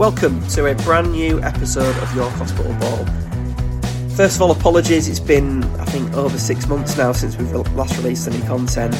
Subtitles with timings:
[0.00, 3.04] Welcome to a brand new episode of York Hospital Ball.
[4.16, 7.98] First of all, apologies, it's been, I think, over six months now since we've last
[7.98, 8.94] released any content.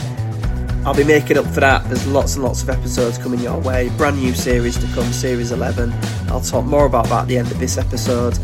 [0.85, 1.85] I'll be making up for that.
[1.87, 3.89] There's lots and lots of episodes coming your way.
[3.97, 5.90] Brand new series to come, Series 11.
[6.28, 8.38] I'll talk more about that at the end of this episode.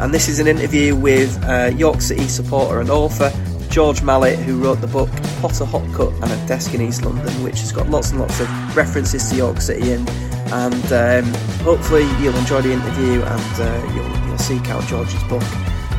[0.00, 3.30] And this is an interview with uh, York City supporter and author
[3.68, 5.10] George Mallett, who wrote the book
[5.42, 8.48] Potter Hopcutt and a Desk in East London, which has got lots and lots of
[8.74, 10.08] references to York City in.
[10.52, 15.42] And um, hopefully you'll enjoy the interview and uh, you'll, you'll seek out George's book.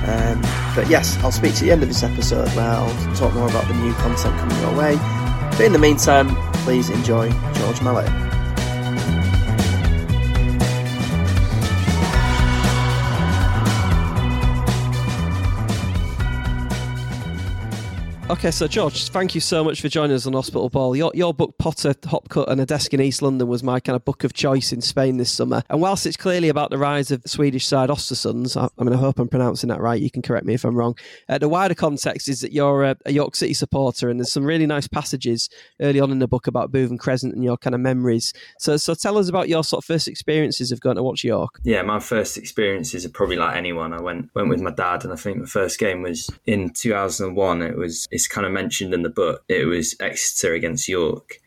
[0.07, 0.41] Um,
[0.75, 3.67] but yes, I'll speak to the end of this episode where I'll talk more about
[3.67, 4.95] the new content coming your way.
[5.51, 8.28] But in the meantime, please enjoy George Mallett.
[18.29, 20.95] Okay, so George, thank you so much for joining us on Hospital Ball.
[20.95, 24.05] Your, your book, Potter, Hopcutt and a Desk in East London, was my kind of
[24.05, 25.63] book of choice in Spain this summer.
[25.67, 28.93] And whilst it's clearly about the rise of the Swedish side Östersunds, I, I mean,
[28.93, 29.99] I hope I'm pronouncing that right.
[29.99, 30.95] You can correct me if I'm wrong.
[31.27, 34.45] Uh, the wider context is that you're a, a, York City supporter, and there's some
[34.45, 35.49] really nice passages
[35.81, 38.31] early on in the book about Bootham Crescent and your kind of memories.
[38.59, 41.59] So, so tell us about your sort of first experiences of going to watch York.
[41.63, 43.91] Yeah, my first experiences are probably like anyone.
[43.91, 47.63] I went went with my dad, and I think the first game was in 2001.
[47.63, 49.45] It was it's kind of mentioned in the book.
[49.47, 51.39] It was Exeter against York.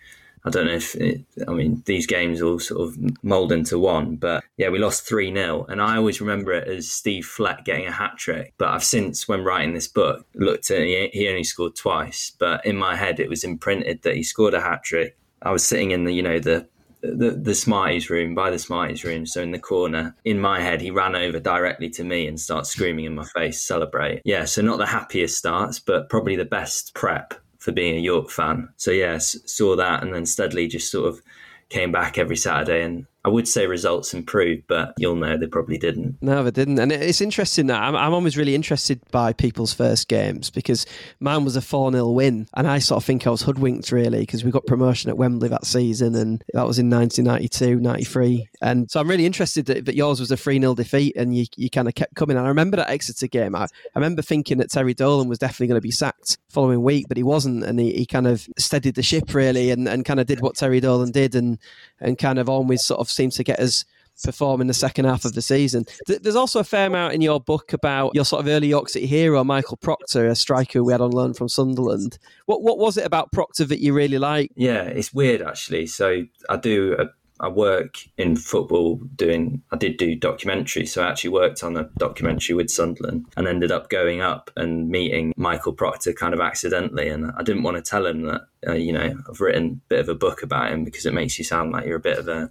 [0.44, 4.16] I don't know if it, I mean these games all sort of mould into one,
[4.16, 7.86] but yeah, we lost three 0 and I always remember it as Steve Flack getting
[7.86, 8.54] a hat trick.
[8.56, 12.76] But I've since, when writing this book, looked at he only scored twice, but in
[12.76, 15.16] my head it was imprinted that he scored a hat trick.
[15.42, 16.66] I was sitting in the you know the
[17.02, 20.14] the, Smarties room, by the Smarties room, so in the corner.
[20.24, 23.62] In my head, he ran over directly to me and started screaming in my face,
[23.62, 24.22] celebrate.
[24.24, 28.30] Yeah, so not the happiest starts, but probably the best prep for being a York
[28.30, 28.68] fan.
[28.76, 31.22] So, yes, saw that and then steadily just sort of
[31.68, 35.78] came back every Saturday and I would say results improved, but you'll know they probably
[35.78, 36.18] didn't.
[36.20, 36.80] No, they didn't.
[36.80, 40.86] And it's interesting that I'm, I'm always really interested by people's first games because
[41.20, 42.48] mine was a 4 0 win.
[42.54, 45.48] And I sort of think I was hoodwinked really because we got promotion at Wembley
[45.50, 48.48] that season and that was in 1992, 93.
[48.60, 51.46] And so I'm really interested that, that yours was a 3 0 defeat and you,
[51.56, 52.36] you kind of kept coming.
[52.36, 55.68] And I remember that Exeter game, I, I remember thinking that Terry Dolan was definitely
[55.68, 57.62] going to be sacked following week, but he wasn't.
[57.62, 60.56] And he, he kind of steadied the ship really and, and kind of did what
[60.56, 61.58] Terry Dolan did and,
[62.00, 63.84] and kind of always sort of seems to get us
[64.22, 65.84] perform in the second half of the season.
[66.06, 69.42] There's also a fair amount in your book about your sort of early City hero,
[69.44, 72.18] Michael Proctor, a striker we had on loan from Sunderland.
[72.46, 74.52] What what was it about Proctor that you really liked?
[74.56, 75.86] Yeah, it's weird actually.
[75.86, 76.96] So I do
[77.40, 81.90] I work in football doing I did do documentary so I actually worked on a
[81.98, 87.08] documentary with Sunderland and ended up going up and meeting Michael Proctor kind of accidentally
[87.08, 90.00] and I didn't want to tell him that uh, you know I've written a bit
[90.00, 92.28] of a book about him because it makes you sound like you're a bit of
[92.28, 92.48] a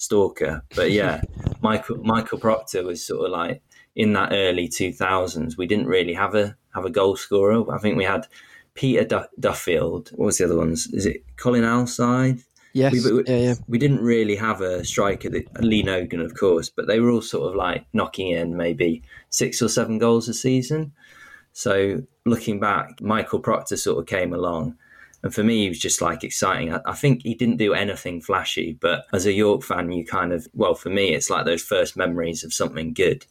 [0.00, 0.62] stalker.
[0.74, 1.20] But yeah,
[1.62, 3.62] Michael Michael Proctor was sort of like
[3.94, 5.56] in that early two thousands.
[5.56, 7.72] We didn't really have a have a goal scorer.
[7.72, 8.26] I think we had
[8.74, 10.10] Peter Duffield.
[10.14, 10.88] What was the other ones?
[10.92, 12.40] Is it Colin Alcide?
[12.72, 12.92] Yes.
[12.92, 13.54] We, we, yeah, yeah.
[13.66, 17.20] we didn't really have a striker, that, Lee Nogan, of course, but they were all
[17.20, 20.92] sort of like knocking in maybe six or seven goals a season.
[21.52, 24.76] So looking back, Michael Proctor sort of came along
[25.22, 26.72] and for me, he was just like exciting.
[26.72, 30.32] I, I, think he didn't do anything flashy, but as a York fan, you kind
[30.32, 33.26] of, well, for me, it's like those first memories of something good.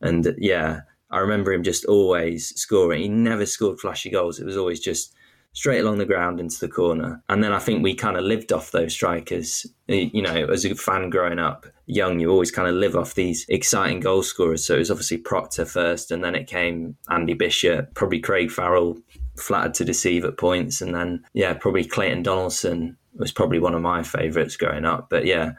[0.00, 3.02] And uh, yeah, I remember him just always scoring.
[3.02, 4.40] He never scored flashy goals.
[4.40, 5.14] It was always just
[5.52, 7.22] straight along the ground into the corner.
[7.28, 9.66] And then I think we kind of lived off those strikers.
[9.86, 13.46] You know, as a fan growing up young, you always kind of live off these
[13.48, 14.66] exciting goal scorers.
[14.66, 18.98] So it was obviously Proctor first, and then it came Andy Bishop, probably Craig Farrell
[19.40, 20.80] flattered to deceive at points.
[20.80, 25.08] And then, yeah, probably Clayton Donaldson was probably one of my favourites growing up.
[25.10, 25.52] But yeah,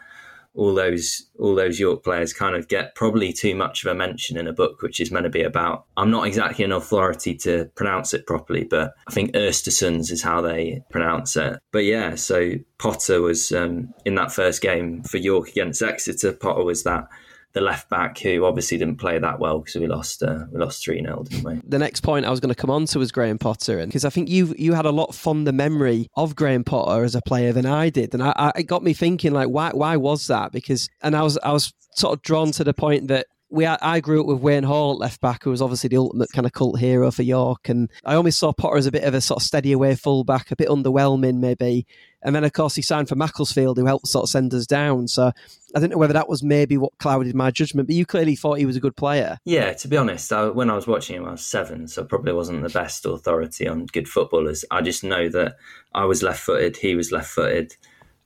[0.55, 4.37] all those all those York players kind of get probably too much of a mention
[4.37, 5.85] in a book which is meant to be about.
[5.95, 10.41] I'm not exactly an authority to pronounce it properly, but I think Östersunds is how
[10.41, 11.59] they pronounce it.
[11.71, 16.33] But yeah, so Potter was um, in that first game for York against Exeter.
[16.33, 17.07] Potter was that
[17.53, 20.83] the left back who obviously didn't play that well because we lost uh, we lost
[20.83, 21.61] three 0 didn't we?
[21.67, 24.05] The next point I was going to come on to was Graham Potter, and because
[24.05, 27.51] I think you you had a lot fonder memory of Graham Potter as a player
[27.51, 30.51] than I did, and I, I, it got me thinking like why why was that?
[30.51, 33.99] Because and I was I was sort of drawn to the point that we I
[33.99, 36.53] grew up with Wayne Hall at left back, who was obviously the ultimate kind of
[36.53, 39.41] cult hero for York, and I always saw Potter as a bit of a sort
[39.41, 41.85] of steady away fullback, a bit underwhelming maybe.
[42.21, 45.07] And then of course he signed for Macclesfield, who helped sort of send us down.
[45.07, 45.31] So
[45.73, 48.59] I don't know whether that was maybe what clouded my judgment, but you clearly thought
[48.59, 49.39] he was a good player.
[49.45, 52.33] Yeah, to be honest, I, when I was watching him, I was seven, so probably
[52.33, 54.65] wasn't the best authority on good footballers.
[54.69, 55.55] I just know that
[55.93, 57.75] I was left-footed, he was left-footed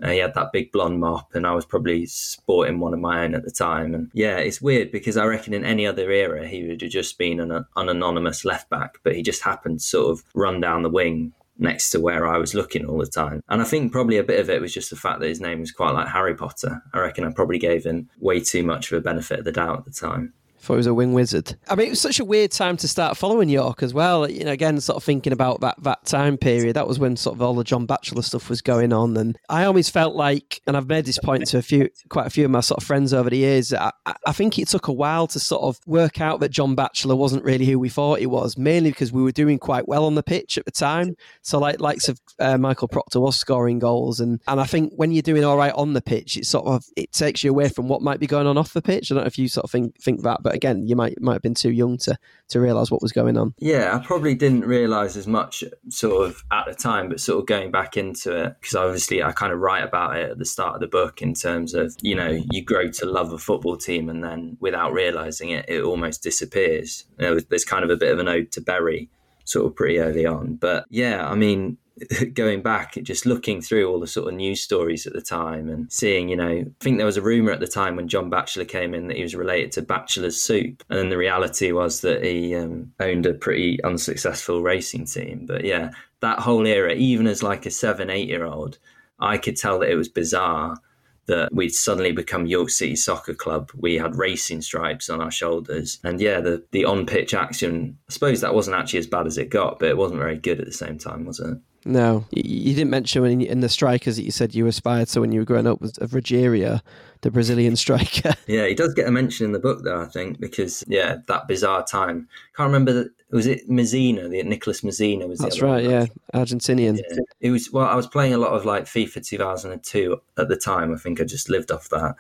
[0.04, 3.36] He had that big blonde mop, and I was probably sporting one of my own
[3.36, 3.94] at the time.
[3.94, 7.18] And yeah, it's weird because I reckon in any other era he would have just
[7.18, 10.84] been an, an anonymous left back, but he just happened to sort of run down
[10.84, 13.42] the wing next to where I was looking all the time.
[13.48, 15.60] And I think probably a bit of it was just the fact that his name
[15.60, 16.82] was quite like Harry Potter.
[16.94, 19.80] I reckon I probably gave him way too much of a benefit of the doubt
[19.80, 20.34] at the time
[20.64, 21.56] thought he was a wing wizard.
[21.70, 24.30] I mean, it was such a weird time to start following York as well.
[24.30, 26.76] You know, again, sort of thinking about that that time period.
[26.76, 29.66] That was when sort of all the John Batchelor stuff was going on, and I
[29.66, 32.52] always felt like, and I've made this point to a few, quite a few of
[32.52, 33.74] my sort of friends over the years.
[33.74, 37.16] I, I think it took a while to sort of work out that John Batchelor
[37.16, 40.16] wasn't really who we thought he was, mainly because we were doing quite well on
[40.16, 41.16] the pitch at the time.
[41.42, 45.12] So, like, likes of uh, Michael Proctor was scoring goals, and and I think when
[45.12, 47.90] you're doing all right on the pitch, it sort of it takes you away from
[47.90, 49.12] what might be going on off the pitch.
[49.12, 51.34] I don't know if you sort of think think that, but again, you might might
[51.34, 52.18] have been too young to
[52.50, 53.54] to realise what was going on.
[53.60, 57.46] Yeah, I probably didn't realise as much sort of at the time, but sort of
[57.46, 60.76] going back into it because obviously I kind of write about it at the start
[60.76, 64.10] of the book in terms of you know you grow to love a football team
[64.10, 67.06] and then without realising it, it almost disappears.
[67.20, 69.10] You know, there's kind of a bit of an ode to Bury
[69.46, 71.78] sort of pretty early on, but yeah, I mean
[72.34, 75.92] going back, just looking through all the sort of news stories at the time and
[75.92, 78.66] seeing, you know, I think there was a rumor at the time when John Batchelor
[78.66, 82.24] came in that he was related to Batchelor's Soup, and then the reality was that
[82.24, 85.46] he um, owned a pretty unsuccessful racing team.
[85.46, 85.92] But yeah,
[86.22, 88.80] that whole era, even as like a seven, eight year old,
[89.20, 90.78] I could tell that it was bizarre
[91.26, 93.72] that we'd suddenly become York City Soccer Club.
[93.78, 96.00] We had racing stripes on our shoulders.
[96.04, 99.38] And yeah, the, the on pitch action, I suppose that wasn't actually as bad as
[99.38, 101.58] it got, but it wasn't very good at the same time, was it?
[101.86, 105.32] No, you didn't mention in, in the strikers that you said you aspired to when
[105.32, 106.80] you were growing up was of Ruggiero,
[107.22, 108.34] the Brazilian striker.
[108.48, 111.48] Yeah, he does get a mention in the book though, I think, because yeah, that
[111.48, 112.28] bizarre time.
[112.56, 112.94] Can't remember.
[112.94, 114.30] The, was it Mazzina?
[114.30, 115.40] The Nicholas Mazzina was.
[115.40, 115.84] That's right.
[115.84, 116.98] Yeah, Argentinian.
[116.98, 117.18] Yeah.
[117.42, 117.72] It was.
[117.72, 120.94] Well, I was playing a lot of like FIFA 2002 at the time.
[120.94, 122.16] I think I just lived off that.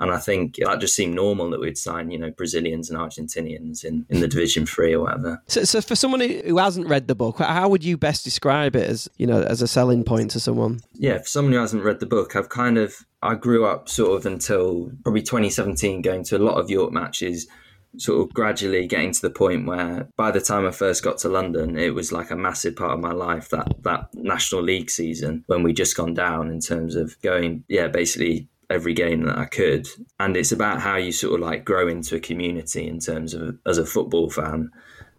[0.00, 3.84] And I think that just seemed normal that we'd sign, you know, Brazilians and Argentinians
[3.84, 5.42] in, in the Division Three or whatever.
[5.48, 8.88] So, so for someone who hasn't read the book, how would you best describe it
[8.88, 10.80] as, you know, as a selling point to someone?
[10.94, 14.16] Yeah, for someone who hasn't read the book, I've kind of I grew up sort
[14.16, 17.48] of until probably 2017, going to a lot of York matches
[17.96, 21.28] sort of gradually getting to the point where by the time I first got to
[21.28, 25.44] London, it was like a massive part of my life that that National League season
[25.46, 29.46] when we just gone down in terms of going, yeah, basically every game that I
[29.46, 29.88] could.
[30.20, 33.58] And it's about how you sort of like grow into a community in terms of
[33.66, 34.70] as a football fan.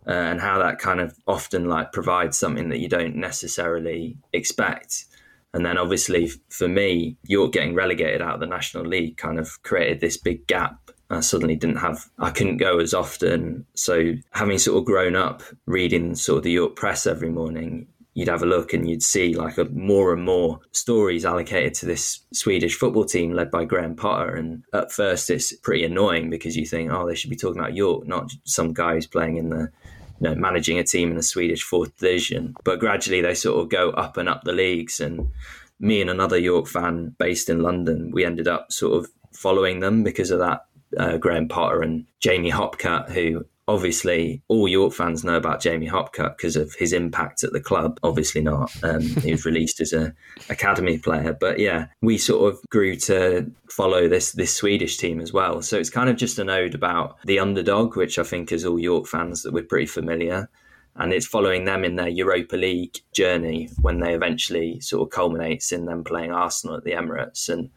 [0.07, 5.06] Uh, and how that kind of often like provides something that you don't necessarily expect.
[5.54, 9.62] And then obviously for me, York getting relegated out of the National League kind of
[9.62, 10.92] created this big gap.
[11.12, 13.66] I suddenly didn't have, I couldn't go as often.
[13.75, 18.27] So having sort of grown up reading sort of the York press every morning, you'd
[18.27, 22.21] have a look and you'd see like a more and more stories allocated to this
[22.33, 24.35] Swedish football team led by Graham Potter.
[24.35, 27.75] And at first, it's pretty annoying because you think, oh, they should be talking about
[27.75, 29.71] York, not some guy who's playing in the
[30.19, 32.56] you know, managing a team in the Swedish fourth division.
[32.63, 35.00] But gradually they sort of go up and up the leagues.
[35.00, 35.31] And
[35.79, 40.03] me and another York fan based in London, we ended up sort of following them
[40.03, 40.65] because of that.
[40.97, 46.38] Uh, Graham Potter and Jamie Hopcutt, who obviously all York fans know about Jamie Hopcutt
[46.38, 48.00] because of his impact at the club.
[48.01, 48.71] Obviously not.
[48.83, 50.12] Um, he was released as a
[50.50, 55.31] academy player, but yeah, we sort of grew to follow this this Swedish team as
[55.31, 55.61] well.
[55.61, 58.80] So it's kind of just an ode about the underdog, which I think is all
[58.80, 60.49] York fans that we're pretty familiar.
[60.95, 65.71] And it's following them in their Europa League journey when they eventually sort of culminates
[65.71, 67.47] in them playing Arsenal at the Emirates.
[67.47, 67.69] And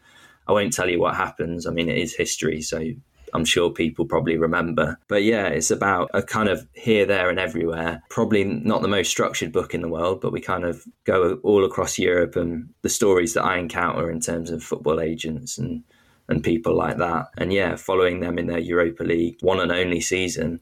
[0.48, 1.66] I won't tell you what happens.
[1.66, 2.82] I mean, it is history, so
[3.32, 4.98] I'm sure people probably remember.
[5.08, 8.02] But yeah, it's about a kind of here, there, and everywhere.
[8.10, 11.64] Probably not the most structured book in the world, but we kind of go all
[11.64, 15.82] across Europe and the stories that I encounter in terms of football agents and
[16.28, 17.26] and people like that.
[17.36, 20.60] And yeah, following them in their Europa League one and only season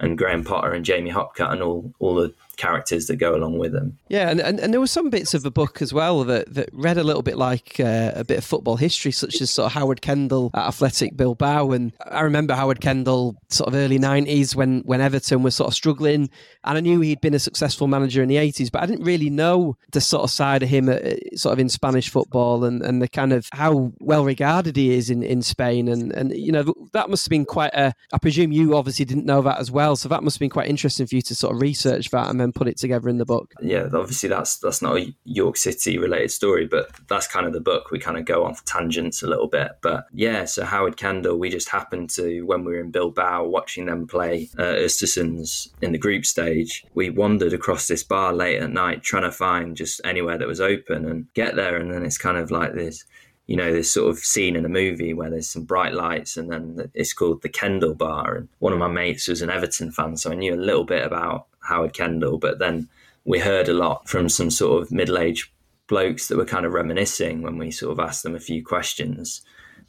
[0.00, 3.72] and Graham Potter and Jamie Hopcutt and all all the characters that go along with
[3.72, 3.98] them.
[4.08, 6.70] Yeah, and, and, and there were some bits of the book as well that, that
[6.72, 9.72] read a little bit like uh, a bit of football history, such as sort of
[9.72, 11.72] Howard Kendall at Athletic Bilbao.
[11.72, 15.74] And I remember Howard Kendall sort of early 90s when, when Everton was sort of
[15.74, 16.30] struggling.
[16.64, 19.30] And I knew he'd been a successful manager in the 80s, but I didn't really
[19.30, 20.98] know the sort of side of him uh,
[21.34, 25.10] sort of in Spanish football and, and the kind of how well regarded he is
[25.10, 25.88] in, in Spain.
[25.88, 29.26] And, and, you know, that must have been quite a, I presume you obviously didn't
[29.26, 29.96] know that as well well.
[29.96, 32.40] So that must have been quite interesting for you to sort of research that and
[32.42, 33.54] then put it together in the book.
[33.60, 37.60] Yeah, obviously that's that's not a York City related story, but that's kind of the
[37.60, 37.90] book.
[37.90, 40.44] We kind of go off tangents a little bit, but yeah.
[40.44, 44.50] So Howard Kendall, we just happened to when we were in Bilbao watching them play
[44.58, 46.84] uh, in the group stage.
[46.94, 50.60] We wandered across this bar late at night trying to find just anywhere that was
[50.60, 53.04] open and get there, and then it's kind of like this
[53.46, 56.50] you know, this sort of scene in a movie where there's some bright lights and
[56.50, 58.36] then it's called the Kendall Bar.
[58.36, 61.04] And one of my mates was an Everton fan, so I knew a little bit
[61.04, 62.88] about Howard Kendall, but then
[63.24, 65.50] we heard a lot from some sort of middle aged
[65.86, 69.42] blokes that were kind of reminiscing when we sort of asked them a few questions.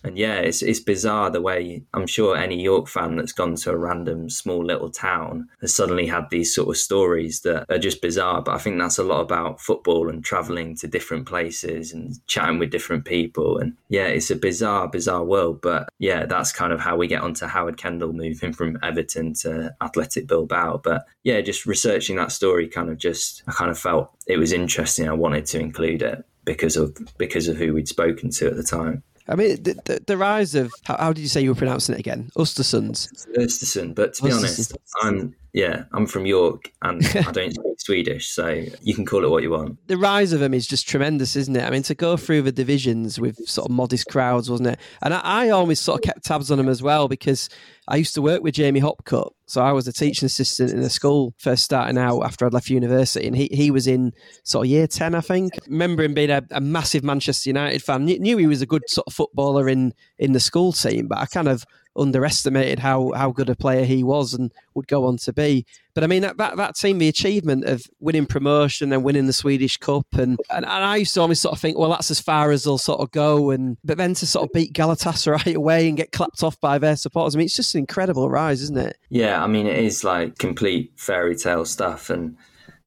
[0.03, 3.71] And yeah, it's it's bizarre the way I'm sure any York fan that's gone to
[3.71, 8.01] a random small little town has suddenly had these sort of stories that are just
[8.01, 8.41] bizarre.
[8.41, 12.59] But I think that's a lot about football and traveling to different places and chatting
[12.59, 13.57] with different people.
[13.57, 15.61] And yeah, it's a bizarre, bizarre world.
[15.61, 19.73] But yeah, that's kind of how we get onto Howard Kendall moving from Everton to
[19.81, 20.81] Athletic Bilbao.
[20.83, 24.51] But yeah, just researching that story kind of just I kind of felt it was
[24.51, 25.07] interesting.
[25.07, 28.63] I wanted to include it because of because of who we'd spoken to at the
[28.63, 29.03] time.
[29.27, 31.95] I mean, the, the, the rise of how, how, did you say you were pronouncing
[31.95, 32.29] it again?
[32.35, 33.27] Östersunds.
[33.37, 38.63] Östersund, but to be honest, I'm yeah, I'm from York and I don't Swedish, so
[38.81, 39.77] you can call it what you want.
[39.87, 41.63] The rise of them is just tremendous, isn't it?
[41.63, 44.79] I mean, to go through the divisions with sort of modest crowds, wasn't it?
[45.01, 47.49] And I, I always sort of kept tabs on them as well because
[47.87, 49.31] I used to work with Jamie Hopcutt.
[49.45, 52.69] So I was a teaching assistant in a school first starting out after I'd left
[52.69, 54.13] university, and he, he was in
[54.43, 55.53] sort of year 10, I think.
[55.67, 58.05] remember him being a, a massive Manchester United fan.
[58.05, 61.25] Knew he was a good sort of footballer in, in the school team, but I
[61.25, 65.33] kind of underestimated how how good a player he was and would go on to
[65.33, 65.65] be.
[65.93, 69.33] But I mean that that, that team, the achievement of winning promotion and winning the
[69.33, 72.19] Swedish Cup, and, and, and I used to always sort of think, well, that's as
[72.19, 73.51] far as they'll sort of go.
[73.51, 76.95] And but then to sort of beat Galatasaray away and get clapped off by their
[76.95, 78.97] supporters, I mean, it's just an incredible rise, isn't it?
[79.09, 82.37] Yeah, I mean, it is like complete fairy tale stuff, and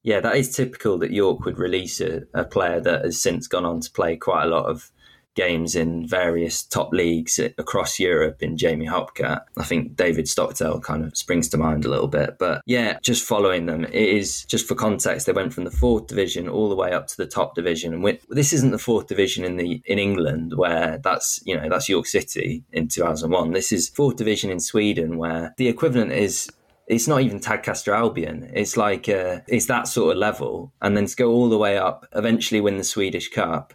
[0.02, 3.64] yeah, that is typical that York would release a, a player that has since gone
[3.64, 4.90] on to play quite a lot of
[5.36, 9.42] games in various top leagues across Europe in Jamie Hopcutt.
[9.56, 12.38] I think David Stockdale kind of springs to mind a little bit.
[12.38, 16.08] But yeah, just following them, it is just for context, they went from the fourth
[16.08, 17.94] division all the way up to the top division.
[17.94, 21.88] And this isn't the fourth division in the in England where that's, you know, that's
[21.88, 23.52] York City in 2001.
[23.52, 26.48] This is fourth division in Sweden where the equivalent is
[26.86, 28.48] it's not even Tadcaster Albion.
[28.54, 31.76] It's like uh, it's that sort of level, and then to go all the way
[31.76, 33.74] up, eventually win the Swedish Cup,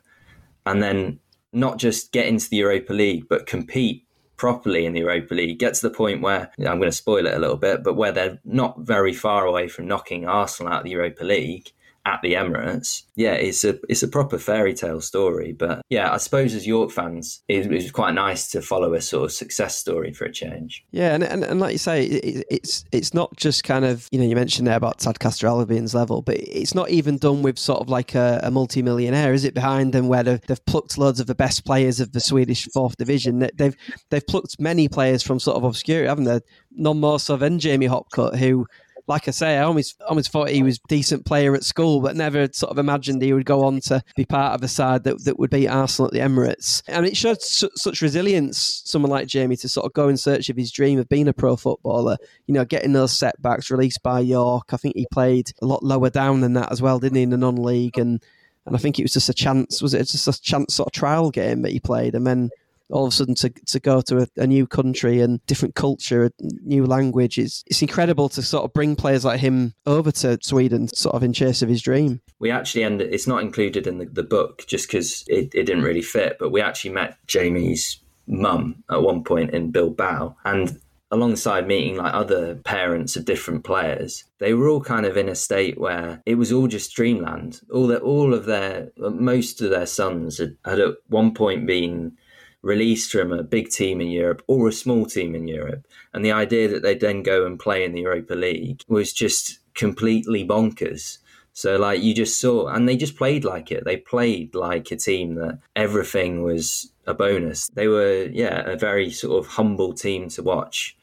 [0.66, 1.20] and then
[1.54, 4.06] not just get into the Europa League, but compete
[4.38, 7.34] properly in the Europa League, get to the point where I'm going to spoil it
[7.34, 10.84] a little bit, but where they're not very far away from knocking Arsenal out of
[10.86, 11.72] the Europa League
[12.06, 13.04] at the Emirates.
[13.16, 15.54] Yeah, it's a it's a proper fairy tale story.
[15.54, 19.26] But yeah, I suppose as York fans, it, was quite nice to follow a sort
[19.26, 20.84] of success story for a change.
[20.92, 24.20] Yeah, and and, and like you say, it, it's it's not just kind of you
[24.20, 27.82] know you mentioned there about Tadcaster Albion's level, but it's not even done with sort
[27.82, 29.54] of like a, a multi-millionaire, is it?
[29.54, 32.98] Behind them, where they've, they've plucked loads of the best players of the Swedish fourth
[32.98, 33.48] division.
[33.56, 33.76] They've
[34.10, 36.40] they've plucked many players from sort of obscurity, haven't they?
[36.72, 38.66] None more so than Jamie Hopcutt, who
[39.08, 42.16] like I say, I always almost thought he was a decent player at school, but
[42.16, 45.24] never sort of imagined he would go on to be part of a side that,
[45.26, 46.82] that would beat Arsenal at the Emirates.
[46.88, 50.50] And it showed su- such resilience, someone like Jamie, to sort of go in search
[50.50, 52.18] of his dream of being a pro footballer.
[52.48, 54.74] You know, getting those setbacks, released by York.
[54.74, 57.30] I think he played a lot lower down than that as well, didn't he, in
[57.30, 57.98] the non-league?
[57.98, 58.24] And
[58.66, 59.82] and I think it was just a chance.
[59.82, 62.52] Was it just a chance sort of trial game that he played, and then
[62.92, 66.26] all of a sudden to, to go to a, a, new country and different culture,
[66.26, 67.38] a new language.
[67.38, 71.24] It's, it's incredible to sort of bring players like him over to Sweden, sort of
[71.24, 72.22] in chase of his dream.
[72.40, 75.84] We actually end it's not included in the, the book just because it, it didn't
[75.84, 80.36] really fit, but we actually met Jamie's mum at one point in Bilbao.
[80.46, 80.80] And
[81.12, 85.36] alongside meeting like other parents of different players, they were all kind of in a
[85.36, 87.62] state where it was all just dreamland.
[87.72, 92.18] All that, all of their, most of their sons had, had at one point been
[92.62, 95.88] released from a big team in Europe or a small team in Europe.
[96.14, 99.60] And the idea that they'd then go and play in the Europa League was just
[99.74, 101.18] completely bonkers.
[101.54, 103.84] So, like, you just saw, and they just played like it.
[103.84, 107.68] They played like a team that everything was a bonus.
[107.74, 110.96] They were, yeah, a very sort of humble team to watch.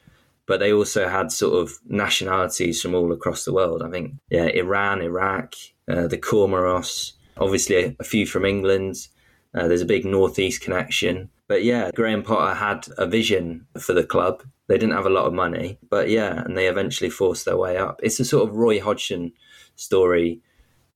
[0.47, 3.83] But they also had sort of nationalities from all across the world.
[3.83, 5.55] I think, yeah, Iran, Iraq,
[5.87, 9.09] uh, the Comoros, obviously a, a few from England.
[9.55, 11.29] Uh, there's a big northeast connection.
[11.49, 14.43] But yeah, Graham Potter had a vision for the club.
[14.69, 17.79] They didn't have a lot of money, but yeah, and they eventually forced their way
[17.79, 18.01] up.
[18.03, 19.33] It's a sort of Roy Hodgson
[19.77, 20.41] story,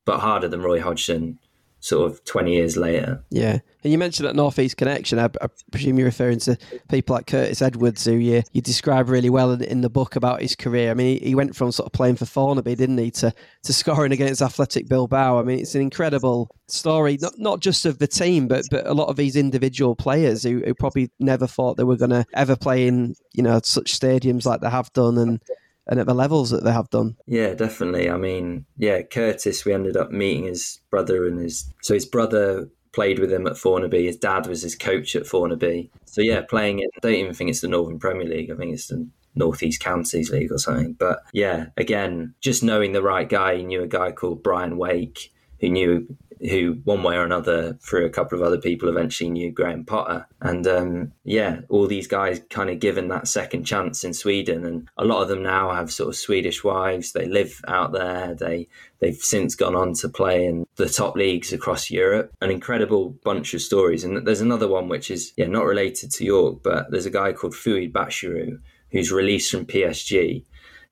[0.04, 1.38] but harder than Roy Hodgson.
[1.82, 3.22] Sort of 20 years later.
[3.30, 3.58] Yeah.
[3.82, 5.18] And you mentioned that Northeast connection.
[5.18, 6.56] I, I, presume you're referring to
[6.88, 10.40] people like Curtis Edwards, who you, you describe really well in, in the book about
[10.40, 10.92] his career.
[10.92, 13.34] I mean, he, he, went from sort of playing for Thornaby, didn't he, to,
[13.64, 15.40] to scoring against Athletic Bilbao.
[15.40, 18.94] I mean, it's an incredible story, not, not just of the team, but, but a
[18.94, 22.54] lot of these individual players who, who probably never thought they were going to ever
[22.54, 25.18] play in, you know, such stadiums like they have done.
[25.18, 25.42] And
[25.86, 27.16] and at the levels that they have done.
[27.26, 28.08] Yeah, definitely.
[28.08, 32.68] I mean, yeah, Curtis, we ended up meeting his brother and his so his brother
[32.92, 34.04] played with him at Thornaby.
[34.04, 35.90] His dad was his coach at Thornaby.
[36.04, 36.90] So yeah, playing it.
[36.96, 38.50] I don't even think it's the Northern Premier League.
[38.50, 40.92] I think it's the Northeast Counties League or something.
[40.92, 43.56] But yeah, again, just knowing the right guy.
[43.56, 46.16] He knew a guy called Brian Wake who knew
[46.48, 50.26] who one way or another through a couple of other people eventually knew Graham Potter.
[50.40, 54.64] And um, yeah all these guys kind of given that second chance in Sweden.
[54.64, 57.12] And a lot of them now have sort of Swedish wives.
[57.12, 58.34] They live out there.
[58.34, 58.68] They
[59.00, 62.32] they've since gone on to play in the top leagues across Europe.
[62.40, 64.04] An incredible bunch of stories.
[64.04, 67.32] And there's another one which is yeah not related to York but there's a guy
[67.32, 68.58] called Fouad Bachirou
[68.90, 70.44] who's released from PSG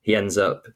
[0.02, 0.66] he ends up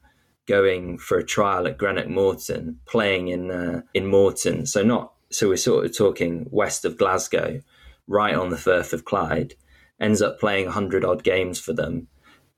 [0.47, 4.65] going for a trial at Greenock Morton, playing in uh, in Morton.
[4.65, 7.61] So not so we're sort of talking west of Glasgow,
[8.07, 9.55] right on the Firth of Clyde.
[9.99, 12.07] Ends up playing hundred odd games for them.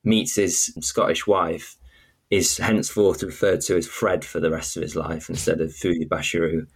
[0.03, 1.77] Meets his Scottish wife.
[2.29, 6.10] Is henceforth referred to as Fred for the rest of his life instead of Fouad
[6.10, 6.67] Bachirou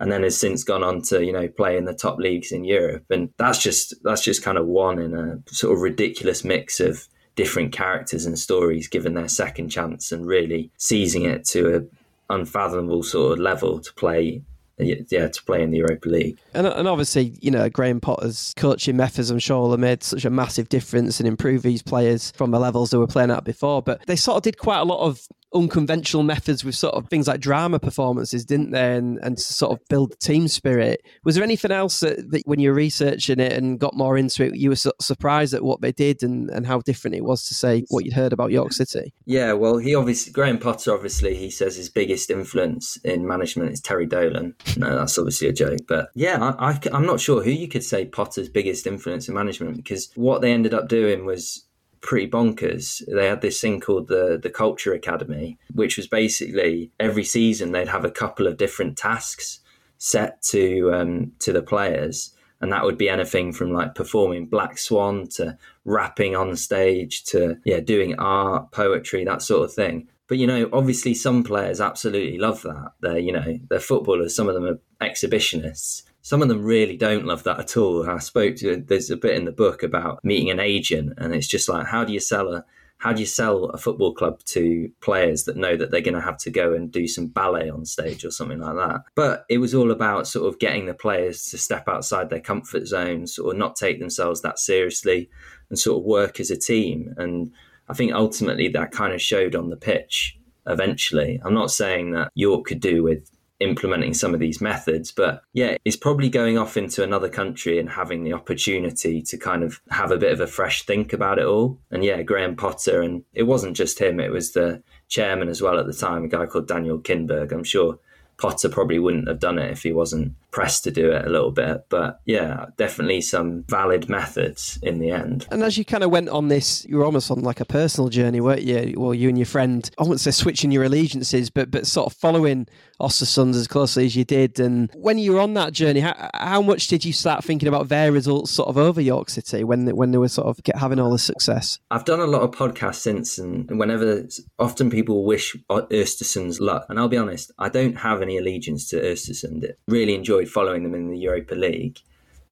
[0.00, 2.64] and then has since gone on to you know play in the top leagues in
[2.64, 6.78] Europe and that's just that's just kind of one in a sort of ridiculous mix
[6.80, 7.08] of
[7.38, 11.90] different characters and stories given their second chance and really seizing it to an
[12.28, 14.42] unfathomable sort of level to play
[14.80, 16.38] yeah, to play in the Europa League.
[16.54, 20.30] And, and obviously, you know, Graham Potter's coaching methods, I'm sure, have made such a
[20.30, 23.82] massive difference and improved these players from the levels they were playing at before.
[23.82, 27.26] But they sort of did quite a lot of unconventional methods with sort of things
[27.26, 28.96] like drama performances, didn't they?
[28.96, 31.02] And, and sort of build team spirit.
[31.24, 34.56] Was there anything else that, that, when you're researching it and got more into it,
[34.56, 37.84] you were surprised at what they did and, and how different it was to say
[37.88, 39.14] what you'd heard about York City?
[39.24, 43.80] Yeah, well, he obviously, Graham Potter, obviously, he says his biggest influence in management is
[43.80, 44.54] Terry Dolan.
[44.76, 45.80] No, that's obviously a joke.
[45.88, 49.34] But yeah, I, I, I'm not sure who you could say Potter's biggest influence in
[49.34, 51.64] management because what they ended up doing was
[52.00, 53.02] pretty bonkers.
[53.12, 57.88] They had this thing called the the Culture Academy, which was basically every season they'd
[57.88, 59.60] have a couple of different tasks
[59.98, 64.78] set to um, to the players, and that would be anything from like performing Black
[64.78, 70.08] Swan to rapping on stage to yeah doing art, poetry, that sort of thing.
[70.28, 72.92] But you know, obviously, some players absolutely love that.
[73.00, 74.34] They're you know they're footballers.
[74.34, 78.08] Some of them are exhibitionists some of them really don't love that at all.
[78.08, 81.48] I spoke to there's a bit in the book about meeting an agent, and it's
[81.48, 82.64] just like how do you sell a
[82.98, 86.20] how do you sell a football club to players that know that they're going to
[86.20, 89.02] have to go and do some ballet on stage or something like that?
[89.14, 92.88] But it was all about sort of getting the players to step outside their comfort
[92.88, 95.30] zones or not take themselves that seriously
[95.70, 97.14] and sort of work as a team.
[97.16, 97.52] And
[97.88, 101.40] I think ultimately that kind of showed on the pitch eventually.
[101.44, 105.10] I'm not saying that York could do with implementing some of these methods.
[105.12, 109.62] But yeah, it's probably going off into another country and having the opportunity to kind
[109.62, 111.78] of have a bit of a fresh think about it all.
[111.90, 115.78] And yeah, Graham Potter, and it wasn't just him, it was the chairman as well
[115.78, 117.52] at the time, a guy called Daniel Kindberg.
[117.52, 117.98] I'm sure
[118.38, 121.50] Potter probably wouldn't have done it if he wasn't pressed to do it a little
[121.50, 121.86] bit.
[121.88, 125.46] But yeah, definitely some valid methods in the end.
[125.50, 128.08] And as you kind of went on this, you were almost on like a personal
[128.08, 128.94] journey, weren't you?
[128.96, 132.18] Well, you and your friend, I wouldn't say switching your allegiances, but but sort of
[132.18, 132.66] following
[133.00, 134.58] Ostersund as closely as you did.
[134.58, 137.88] And when you were on that journey, how, how much did you start thinking about
[137.88, 141.10] their results sort of over York City when when they were sort of having all
[141.10, 141.78] the success?
[141.90, 144.26] I've done a lot of podcasts since, and whenever
[144.58, 149.00] often people wish Östersund's luck, and I'll be honest, I don't have any allegiance to
[149.00, 149.64] Östersund.
[149.86, 152.00] Really enjoyed following them in the Europa League.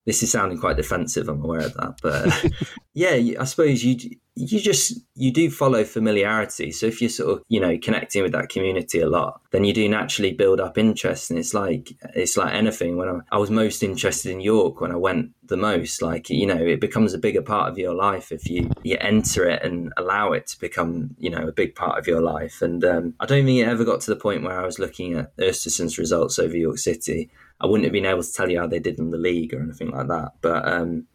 [0.04, 1.28] This is sounding quite defensive.
[1.28, 2.52] I'm aware of that, but
[2.94, 3.98] yeah, I suppose you
[4.36, 6.70] you just you do follow familiarity.
[6.70, 9.72] So if you're sort of you know connecting with that community a lot, then you
[9.72, 11.30] do naturally build up interest.
[11.30, 12.96] And it's like it's like anything.
[12.96, 16.46] When I, I was most interested in York when I went the most, like you
[16.46, 19.92] know, it becomes a bigger part of your life if you you enter it and
[19.96, 22.62] allow it to become you know a big part of your life.
[22.62, 25.14] And um, I don't think it ever got to the point where I was looking
[25.14, 27.30] at Östersund's results over York City.
[27.60, 29.60] I wouldn't have been able to tell you how they did in the league or
[29.60, 30.66] anything like that, but.
[30.66, 31.06] Um,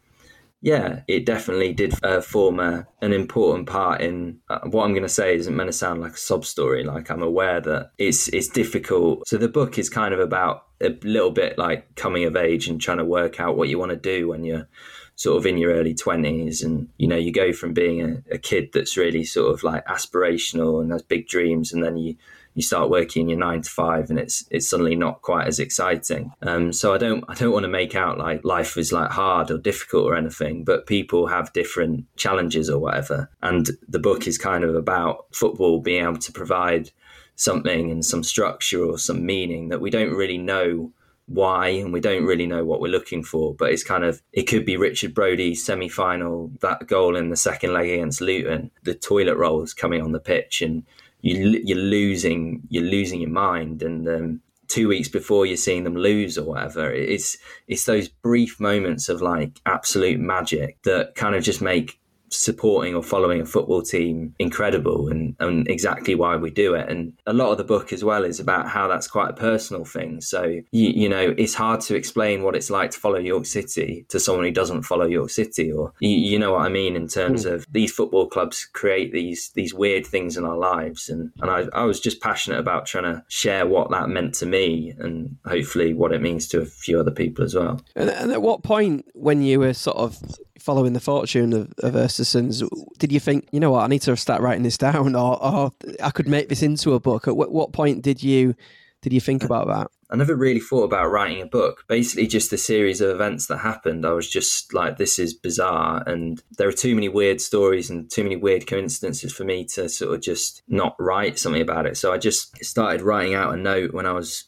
[0.64, 5.02] yeah, it definitely did uh, form a, an important part in uh, what I'm going
[5.02, 5.34] to say.
[5.34, 6.84] Isn't meant to sound like a sob story.
[6.84, 9.26] Like I'm aware that it's it's difficult.
[9.26, 12.80] So the book is kind of about a little bit like coming of age and
[12.80, 14.68] trying to work out what you want to do when you're
[15.16, 18.38] sort of in your early 20s and you know you go from being a, a
[18.38, 22.16] kid that's really sort of like aspirational and has big dreams and then you
[22.54, 26.32] you start working your nine to five and it's it's suddenly not quite as exciting.
[26.42, 29.50] Um, so I don't I don't want to make out like life is like hard
[29.50, 33.30] or difficult or anything, but people have different challenges or whatever.
[33.42, 36.90] And the book is kind of about football being able to provide
[37.34, 40.92] something and some structure or some meaning that we don't really know
[41.26, 44.42] why and we don't really know what we're looking for but it's kind of it
[44.42, 49.36] could be richard Brodie's semi-final that goal in the second leg against luton the toilet
[49.36, 50.84] rolls coming on the pitch and
[51.22, 55.96] you, you're losing you're losing your mind and um, two weeks before you're seeing them
[55.96, 57.36] lose or whatever it's
[57.68, 61.98] it's those brief moments of like absolute magic that kind of just make
[62.32, 66.88] supporting or following a football team incredible and, and exactly why we do it.
[66.88, 69.84] And a lot of the book as well is about how that's quite a personal
[69.84, 70.20] thing.
[70.20, 74.06] So, you, you know, it's hard to explain what it's like to follow York City
[74.08, 77.08] to someone who doesn't follow York City or you, you know what I mean in
[77.08, 77.52] terms mm.
[77.52, 81.08] of these football clubs create these these weird things in our lives.
[81.08, 84.46] And, and I, I was just passionate about trying to share what that meant to
[84.46, 87.80] me and hopefully what it means to a few other people as well.
[87.94, 90.18] And, and at what point when you were sort of
[90.62, 92.66] following the fortune of, of Östersunds,
[92.98, 95.72] did you think, you know what, I need to start writing this down, or, or
[96.02, 97.28] I could make this into a book?
[97.28, 98.54] At what point did you
[99.02, 99.90] did you think about that?
[100.10, 101.84] I never really thought about writing a book.
[101.88, 104.06] Basically, just the series of events that happened.
[104.06, 106.04] I was just like, this is bizarre.
[106.06, 109.88] And there are too many weird stories and too many weird coincidences for me to
[109.88, 111.96] sort of just not write something about it.
[111.96, 114.44] So I just started writing out a note when I was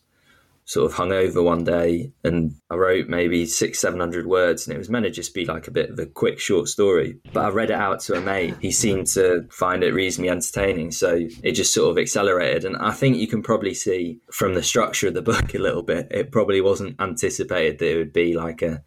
[0.67, 4.75] sort of hung over one day and I wrote maybe six, seven hundred words and
[4.75, 7.19] it was meant to just be like a bit of a quick short story.
[7.33, 8.55] But I read it out to a mate.
[8.61, 10.91] He seemed to find it reasonably entertaining.
[10.93, 12.65] So it just sort of accelerated.
[12.65, 15.83] And I think you can probably see from the structure of the book a little
[15.83, 18.83] bit, it probably wasn't anticipated that it would be like a,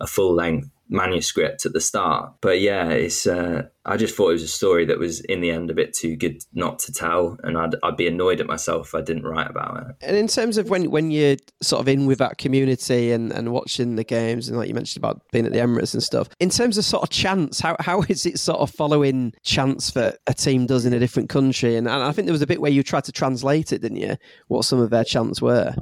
[0.00, 2.32] a full length manuscript at the start.
[2.40, 5.50] But yeah, it's uh, I just thought it was a story that was in the
[5.50, 8.88] end a bit too good not to tell, and I'd I'd be annoyed at myself
[8.88, 9.96] if I didn't write about it.
[10.00, 13.52] And in terms of when when you're sort of in with that community and, and
[13.52, 16.50] watching the games, and like you mentioned about being at the Emirates and stuff, in
[16.50, 20.34] terms of sort of chance, how how is it sort of following chance that a
[20.34, 21.76] team does in a different country?
[21.76, 23.98] And, and I think there was a bit where you tried to translate it, didn't
[23.98, 24.16] you?
[24.48, 25.74] What some of their chants were.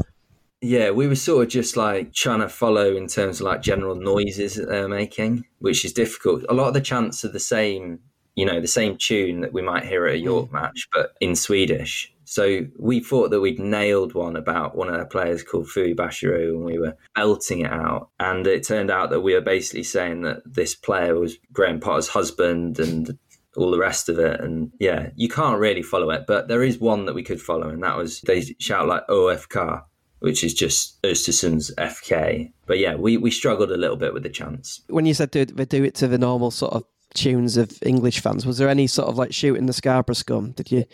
[0.64, 3.96] Yeah, we were sort of just like trying to follow in terms of like general
[3.96, 6.42] noises that they're making, which is difficult.
[6.48, 7.98] A lot of the chants are the same,
[8.34, 10.52] you know, the same tune that we might hear at a York mm.
[10.52, 12.10] match, but in Swedish.
[12.24, 16.54] So we thought that we'd nailed one about one of our players called Fouad Bachirou,
[16.54, 18.08] and we were belting it out.
[18.18, 22.08] And it turned out that we were basically saying that this player was Graham Potter's
[22.08, 23.18] husband and
[23.54, 24.40] all the rest of it.
[24.40, 27.68] And yeah, you can't really follow it, but there is one that we could follow,
[27.68, 29.82] and that was they shout like OFK,
[30.24, 32.50] which is just Östersund's FK.
[32.66, 34.80] But yeah, we, we struggled a little bit with the chance.
[34.88, 38.44] When you said do, do it to the normal sort of tunes of English fans.
[38.44, 40.52] Was there any sort of like shooting the Scarborough scum?
[40.52, 40.84] Did you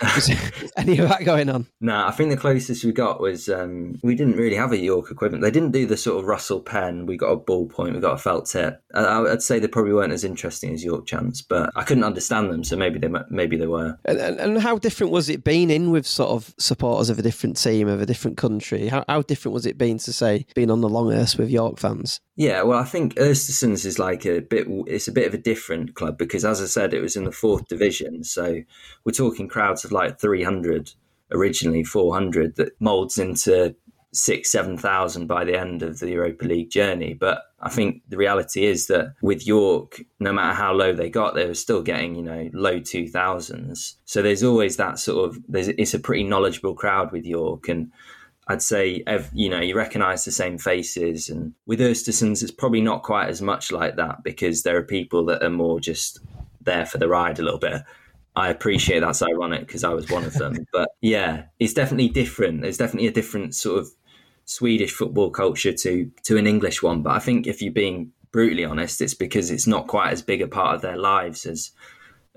[0.76, 1.66] any of that going on?
[1.80, 4.76] No, nah, I think the closest we got was um, we didn't really have a
[4.76, 5.42] York equipment.
[5.42, 7.06] They didn't do the sort of Russell Penn.
[7.06, 7.94] We got a ballpoint.
[7.94, 8.82] We got a felt tip.
[8.94, 12.50] I, would say they probably weren't as interesting as York chants, but I couldn't understand
[12.50, 13.98] them, so maybe they maybe they were.
[14.04, 17.56] And, and how different was it being in with sort of supporters of a different
[17.56, 18.88] team of a different country?
[18.88, 22.20] How, how different was it being to say being on the Longhurst with York fans?
[22.40, 24.66] Yeah, well, I think Östersunds is like a bit.
[24.86, 27.32] It's a bit of a different club because, as I said, it was in the
[27.32, 28.24] fourth division.
[28.24, 28.62] So
[29.04, 30.90] we're talking crowds of like three hundred
[31.32, 33.76] originally, four hundred that molds into
[34.14, 37.12] six, seven thousand by the end of the Europa League journey.
[37.12, 41.34] But I think the reality is that with York, no matter how low they got,
[41.34, 43.96] they were still getting you know low two thousands.
[44.06, 45.38] So there's always that sort of.
[45.46, 47.92] There's it's a pretty knowledgeable crowd with York and
[48.50, 51.28] I'd say, you know, you recognise the same faces.
[51.28, 55.24] And with Östersunds, it's probably not quite as much like that because there are people
[55.26, 56.18] that are more just
[56.60, 57.82] there for the ride a little bit.
[58.34, 60.66] I appreciate that's ironic because I was one of them.
[60.72, 62.62] but yeah, it's definitely different.
[62.62, 63.88] There's definitely a different sort of
[64.46, 67.02] Swedish football culture to to an English one.
[67.02, 70.42] But I think if you're being brutally honest, it's because it's not quite as big
[70.42, 71.70] a part of their lives as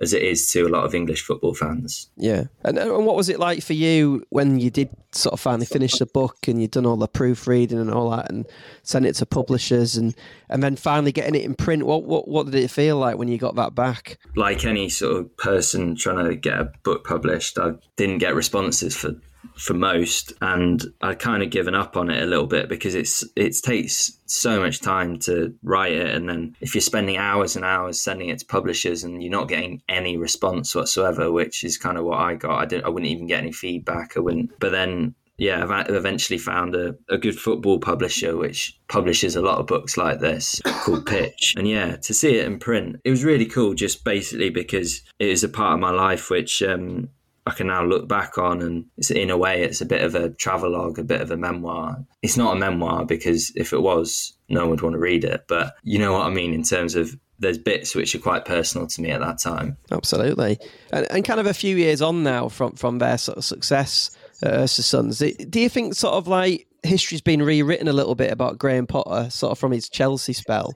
[0.02, 2.10] as it is to a lot of English football fans.
[2.18, 2.46] Yeah.
[2.64, 5.94] And, and what was it like for you when you did sort of finally finish
[5.94, 8.46] the book and you'd done all the proofreading and all that and
[8.82, 10.16] sent it to publishers and,
[10.50, 11.86] and then finally getting it in print?
[11.86, 14.18] What, what, what did it feel like when you got that back?
[14.36, 18.96] Like any sort of person trying to get a book published, I didn't get responses
[18.96, 19.12] for
[19.56, 23.24] for most, and I'd kind of given up on it a little bit because it's
[23.36, 27.66] it takes so much time to write it, and then if you're spending hours and
[27.66, 31.98] hours sending it to publishers and you're not getting any response whatsoever, which is kind
[31.98, 32.60] of what I got.
[32.60, 34.18] I didn't, I wouldn't even get any feedback.
[34.18, 34.60] I wouldn't.
[34.60, 39.58] But then yeah, I've eventually found a, a good football publisher which publishes a lot
[39.58, 41.56] of books like this called Pitch.
[41.58, 45.30] And yeah, to see it in print, it was really cool just basically because it
[45.30, 47.10] is a part of my life which um,
[47.46, 50.30] I can now look back on, and in a way it's a bit of a
[50.30, 51.98] travelogue, a bit of a memoir.
[52.22, 55.46] It's not a memoir because if it was, no one would want to read it.
[55.48, 58.88] But you know what I mean in terms of there's bits which are quite personal
[58.88, 59.78] to me at that time.
[59.92, 60.58] Absolutely,
[60.94, 64.12] and, and kind of a few years on now from from their sort of success
[64.42, 65.50] uh, at Östersunds.
[65.50, 69.30] Do you think sort of like history's been rewritten a little bit about Graham Potter,
[69.30, 70.74] sort of from his Chelsea spell?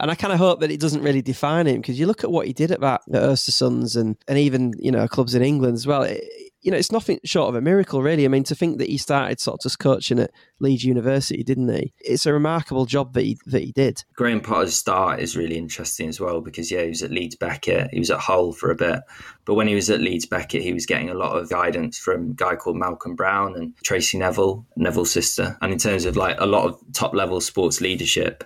[0.00, 2.30] And I kind of hope that it doesn't really define him because you look at
[2.30, 5.74] what he did at that at Östersunds and and even you know clubs in England
[5.74, 6.02] as well.
[6.02, 6.24] It,
[6.64, 8.24] you know, it's nothing short of a miracle, really.
[8.24, 10.30] I mean, to think that he started sort of just coaching at
[10.60, 11.92] Leeds University, didn't he?
[12.00, 14.02] It's a remarkable job that he that he did.
[14.16, 17.90] Graham Potter's start is really interesting as well because yeah, he was at Leeds Beckett,
[17.92, 19.00] he was at Hull for a bit,
[19.44, 22.30] but when he was at Leeds Beckett, he was getting a lot of guidance from
[22.30, 26.40] a guy called Malcolm Brown and Tracey Neville, Neville's sister, and in terms of like
[26.40, 28.42] a lot of top level sports leadership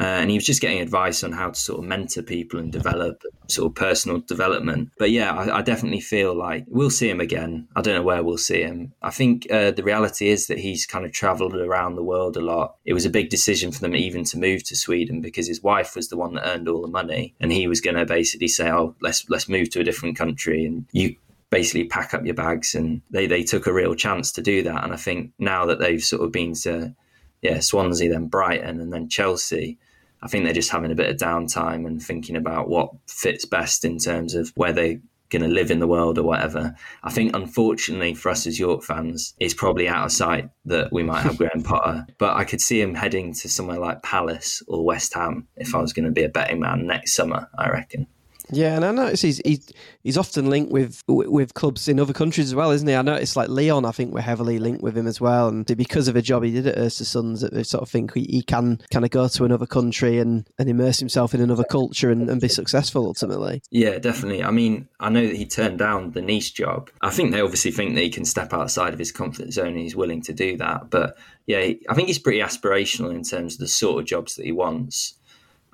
[0.00, 2.72] uh, and he was just getting advice on how to sort of mentor people and
[2.72, 4.90] develop sort of personal development.
[4.98, 7.68] But yeah, I, I definitely feel like we'll see him again.
[7.76, 8.94] I don't know where we'll see him.
[9.02, 12.40] I think uh, the reality is that he's kind of traveled around the world a
[12.40, 12.76] lot.
[12.86, 15.94] It was a big decision for them even to move to Sweden because his wife
[15.94, 18.70] was the one that earned all the money, and he was going to basically say,
[18.70, 21.16] "Oh, let's let's move to a different country," and you
[21.50, 24.84] basically pack up your bags and they, they took a real chance to do that
[24.84, 26.94] and i think now that they've sort of been to
[27.42, 29.78] yeah, Swansea, then Brighton, and then Chelsea.
[30.22, 33.84] I think they're just having a bit of downtime and thinking about what fits best
[33.84, 35.00] in terms of where they're
[35.32, 36.76] going to live in the world or whatever.
[37.02, 41.02] I think, unfortunately, for us as York fans, it's probably out of sight that we
[41.02, 42.06] might have Graham Potter.
[42.18, 45.80] But I could see him heading to somewhere like Palace or West Ham if I
[45.80, 48.06] was going to be a betting man next summer, I reckon.
[48.50, 49.70] Yeah, and I notice he's he's,
[50.02, 52.94] he's often linked with with clubs in other countries as well, isn't he?
[52.94, 56.08] I noticed like Lyon, I think we're heavily linked with him as well, and because
[56.08, 58.80] of a job he did at Östersunds, that they sort of think he, he can
[58.90, 62.40] kind of go to another country and, and immerse himself in another culture and, and
[62.40, 63.62] be successful ultimately.
[63.70, 64.42] Yeah, definitely.
[64.42, 66.90] I mean, I know that he turned down the Nice job.
[67.00, 69.78] I think they obviously think that he can step outside of his comfort zone and
[69.78, 70.90] he's willing to do that.
[70.90, 74.46] But yeah, I think he's pretty aspirational in terms of the sort of jobs that
[74.46, 75.14] he wants.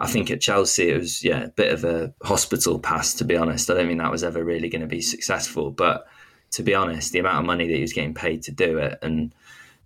[0.01, 3.37] I think at Chelsea it was yeah a bit of a hospital pass to be
[3.37, 3.71] honest.
[3.71, 5.71] I don't think that was ever really going to be successful.
[5.71, 6.07] But
[6.53, 8.99] to be honest, the amount of money that he was getting paid to do it
[9.03, 9.35] and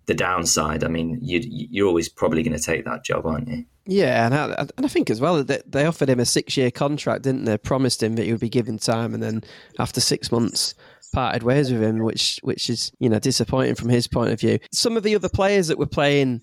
[0.05, 3.65] the downside, I mean, you are always probably going to take that job, aren't you?
[3.85, 6.71] Yeah, and I, and I think as well that they offered him a six year
[6.71, 7.57] contract, didn't they?
[7.57, 9.43] Promised him that he would be given time, and then
[9.79, 10.73] after six months,
[11.13, 14.59] parted ways with him, which which is you know disappointing from his point of view.
[14.71, 16.41] Some of the other players that were playing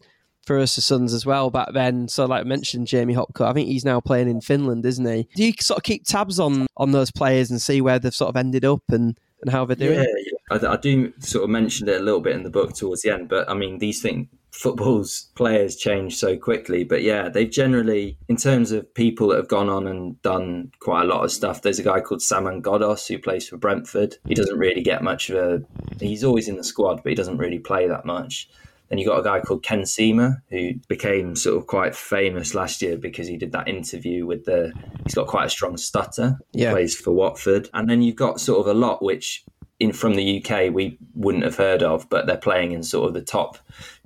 [0.51, 2.09] for Östersunds as well back then.
[2.09, 5.29] So, like I mentioned, Jamie Hopcutt, I think he's now playing in Finland, isn't he?
[5.37, 8.31] Do you sort of keep tabs on on those players and see where they've sort
[8.31, 10.01] of ended up and, and how they're doing?
[10.01, 10.07] Yeah,
[10.51, 10.69] yeah.
[10.69, 13.13] I, I, do sort of mention it a little bit in the book towards the
[13.13, 16.83] end, but I mean, these things, football's players change so quickly.
[16.83, 21.03] But yeah, they've generally, in terms of people that have gone on and done quite
[21.03, 24.17] a lot of stuff, there's a guy called Saman Ghoddos who plays for Brentford.
[24.27, 25.63] He doesn't really get much of a,
[26.05, 28.49] he's always in the squad, but he doesn't really play that much.
[28.91, 32.83] Then you got a guy called Ken Sema who became sort of quite famous last
[32.83, 34.73] year because he did that interview with the.
[35.05, 36.39] He's got quite a strong stutter.
[36.53, 36.73] Yeah.
[36.73, 39.45] Plays for Watford, and then you've got sort of a lot which
[39.79, 43.15] in from the UK we wouldn't have heard of, but they're playing in sort of
[43.15, 43.57] the top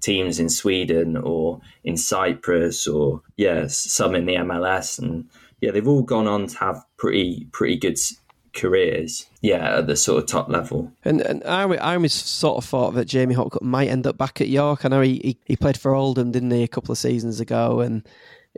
[0.00, 5.28] teams in Sweden or in Cyprus or yeah, some in the MLS, and
[5.60, 7.98] yeah, they've all gone on to have pretty pretty good
[8.54, 10.92] careers, yeah, at the sort of top level.
[11.04, 14.40] And and I, I always sort of thought that Jamie Hopcutt might end up back
[14.40, 14.84] at York.
[14.84, 17.80] I know he, he, he played for Oldham, didn't he, a couple of seasons ago,
[17.80, 18.06] and.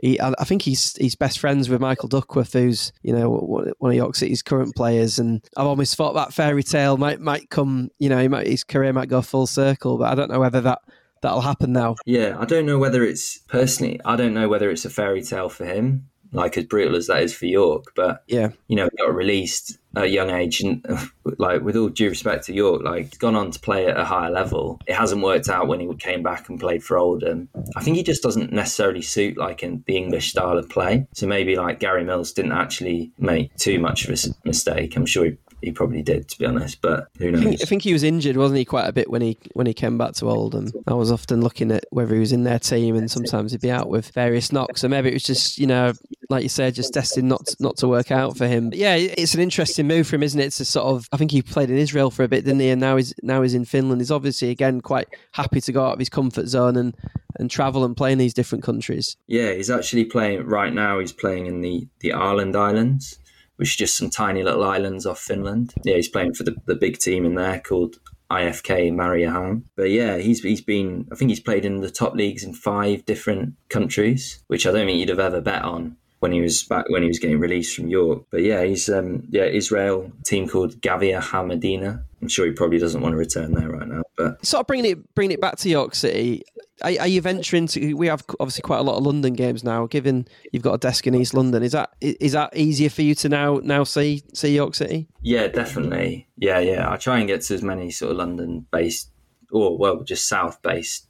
[0.03, 3.31] He, I think he's he's best friends with Michael Duckworth, who's you know
[3.79, 7.49] one of York City's current players, and I've always thought that fairy tale might might
[7.49, 10.61] come, you know, might, his career might go full circle, but I don't know whether
[10.61, 10.83] that
[11.23, 11.95] that'll happen now.
[12.05, 15.49] Yeah, I don't know whether it's personally, I don't know whether it's a fairy tale
[15.49, 17.93] for him like as brutal as that is for York.
[17.95, 20.85] But yeah, you know, he got released at a young age, and
[21.37, 24.05] like with all due respect to York, like he's gone on to play at a
[24.05, 24.79] higher level.
[24.87, 27.49] It hasn't worked out when he came back and played for Oldham.
[27.75, 31.07] I think he just doesn't necessarily suit like in the English style of play.
[31.13, 34.95] So maybe like Gary Mills didn't actually make too much of a mistake.
[34.95, 36.81] I'm sure he he probably did, to be honest.
[36.81, 37.41] But who knows?
[37.41, 39.67] I think, I think, he was injured, wasn't he, quite a bit when he when
[39.67, 40.71] he came back to Oldham.
[40.87, 43.71] I was often looking at whether he was in their team, and sometimes he'd be
[43.71, 44.81] out with various knocks.
[44.81, 45.93] So maybe it was just, you know,
[46.29, 48.69] like you said, just destined not to, not to work out for him.
[48.69, 50.51] But yeah, it's an interesting move for him, isn't it?
[50.51, 52.69] To sort of, I think he played in Israel for a bit, didn't he?
[52.69, 54.01] And now he's now he's in Finland.
[54.01, 56.95] He's obviously again quite happy to go out of his comfort zone and
[57.39, 59.15] and travel and play in these different countries.
[59.27, 60.99] Yeah, he's actually playing right now.
[60.99, 63.19] He's playing in the the Åland Islands
[63.57, 65.73] which is just some tiny little islands off Finland.
[65.83, 67.97] Yeah, he's playing for the, the big team in there called
[68.31, 69.63] IFK Mariehamn.
[69.75, 73.05] But yeah, he's he's been I think he's played in the top leagues in five
[73.05, 76.89] different countries, which I don't think you'd have ever bet on when he was back
[76.89, 78.23] when he was getting released from York.
[78.31, 82.03] But yeah, he's um yeah, Israel team called Gavia Hamadina.
[82.21, 84.01] I'm sure he probably doesn't want to return there right now.
[84.17, 86.43] But sort of bringing it bringing it back to York City.
[86.83, 87.93] Are, are, you venturing to?
[87.95, 89.87] We have obviously quite a lot of London games now.
[89.87, 93.15] Given you've got a desk in East London, is that is that easier for you
[93.15, 95.07] to now now see see York City?
[95.21, 96.27] Yeah, definitely.
[96.37, 96.91] Yeah, yeah.
[96.91, 99.09] I try and get to as many sort of London based
[99.51, 101.07] or well, just south based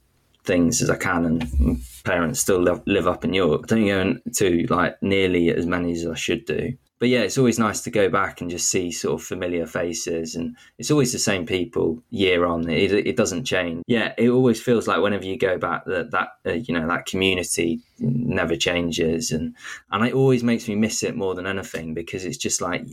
[0.48, 3.68] things as I can, and parents still live, live up in York.
[3.68, 7.60] Don't go to like nearly as many as I should do but yeah, it's always
[7.60, 11.20] nice to go back and just see sort of familiar faces, and it's always the
[11.20, 12.68] same people year on.
[12.70, 13.84] It, it doesn't change.
[13.86, 17.06] Yeah, it always feels like whenever you go back that that uh, you know that
[17.06, 19.56] community never changes, and
[19.92, 22.84] and it always makes me miss it more than anything because it's just like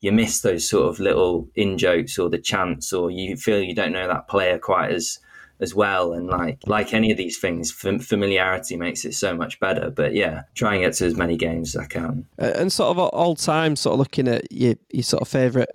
[0.00, 3.74] you miss those sort of little in jokes or the chants, or you feel you
[3.74, 5.18] don't know that player quite as
[5.60, 6.12] as well.
[6.12, 9.90] And like like any of these things, familiarity makes it so much better.
[9.90, 12.26] But yeah, try and get to as many games as I can.
[12.38, 15.70] And sort of all time, sort of looking at your your sort of favourite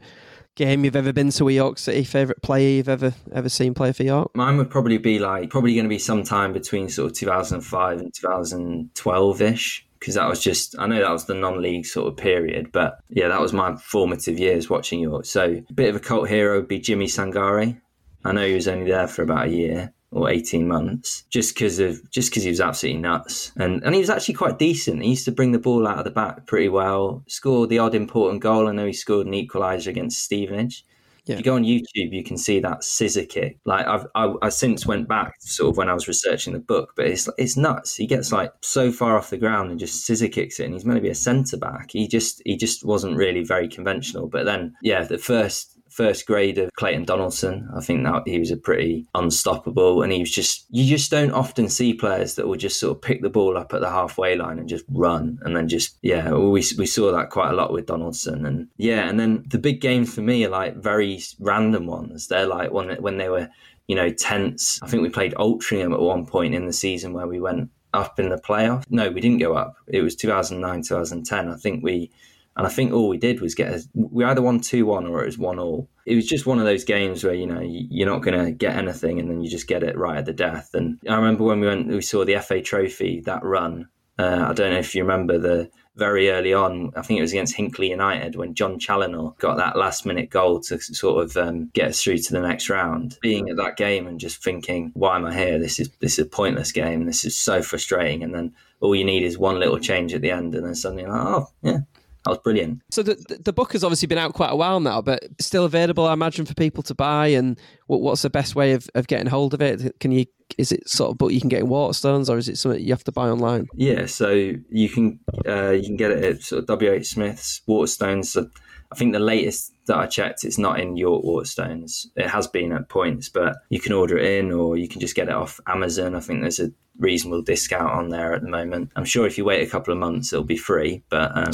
[0.55, 3.91] game you've ever been to with York City, favourite player you've ever ever seen play
[3.91, 4.35] for York?
[4.35, 8.13] Mine would probably be like probably going to be sometime between sort of 2005 and
[8.13, 9.85] 2012 ish.
[9.99, 12.99] Because that was just, I know that was the non league sort of period, but
[13.07, 15.23] yeah, that was my formative years watching York.
[15.23, 17.79] So, a bit of a cult hero would be Jimmy Sangare.
[18.25, 21.79] I know he was only there for about a year or 18 months just because
[21.79, 25.09] of just because he was absolutely nuts and and he was actually quite decent he
[25.09, 28.39] used to bring the ball out of the back pretty well scored the odd important
[28.39, 30.85] goal i know he scored an equalizer against stevenage
[31.25, 31.35] yeah.
[31.35, 33.57] If you go on YouTube, you can see that scissor kick.
[33.63, 36.93] Like I've, I, I since went back sort of when I was researching the book,
[36.97, 37.95] but it's it's nuts.
[37.95, 40.65] He gets like so far off the ground and just scissor kicks it.
[40.65, 41.91] And he's meant to be a centre back.
[41.91, 44.27] He just he just wasn't really very conventional.
[44.27, 47.69] But then yeah, the first first grade of Clayton Donaldson.
[47.75, 51.31] I think that he was a pretty unstoppable, and he was just you just don't
[51.31, 54.35] often see players that will just sort of pick the ball up at the halfway
[54.35, 57.71] line and just run, and then just yeah, we we saw that quite a lot
[57.71, 61.85] with Donaldson, and yeah, and then the big games for me are like very random
[61.85, 62.27] ones.
[62.27, 63.49] They're like when when they were
[63.87, 64.79] you know tense.
[64.81, 68.19] I think we played Altrincham at one point in the season where we went up
[68.19, 68.83] in the playoff.
[68.89, 69.75] No, we didn't go up.
[69.87, 71.49] It was 2009, 2010.
[71.49, 72.11] I think we
[72.55, 75.23] and I think all we did was get a, we either won two one or
[75.23, 75.89] it was one all.
[76.05, 78.75] It was just one of those games where you know you're not going to get
[78.75, 80.71] anything, and then you just get it right at the death.
[80.73, 83.87] And I remember when we went, we saw the FA Trophy that run.
[84.19, 86.91] Uh, I don't know if you remember the very early on.
[86.95, 90.59] I think it was against Hinckley United when Jon Challinor got that last minute goal
[90.61, 93.17] to sort of um, get us through to the next round.
[93.21, 95.59] Being at that game and just thinking, "Why am I here?
[95.59, 97.05] This is this is a pointless game.
[97.05, 100.31] This is so frustrating." And then all you need is one little change at the
[100.31, 101.79] end, and then suddenly, like, oh yeah,
[102.25, 102.81] that was brilliant.
[102.91, 106.05] So the the book has obviously been out quite a while now, but still available,
[106.05, 107.27] I imagine, for people to buy.
[107.27, 109.99] And what, what's the best way of, of getting hold of it?
[109.99, 110.25] Can you
[110.57, 112.93] is it sort of book you can get in Waterstones, or is it something you
[112.93, 113.67] have to buy online?
[113.75, 116.91] Yeah, so you can uh, you can get it at sort of W.
[116.91, 117.07] H.
[117.07, 118.25] Smith's Waterstones.
[118.25, 118.49] So
[118.91, 122.05] I think the latest that I checked, it's not in York Waterstones.
[122.15, 125.15] It has been at points, but you can order it in, or you can just
[125.15, 126.15] get it off Amazon.
[126.15, 128.91] I think there's a reasonable discount on there at the moment.
[128.95, 131.03] I'm sure if you wait a couple of months, it'll be free.
[131.09, 131.53] But um,